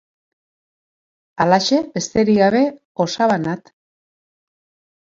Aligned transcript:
Halaxe 1.45 1.83
besterik 1.99 2.41
gabe, 2.41 2.65
osaba 3.07 3.39
Nat. 3.47 3.75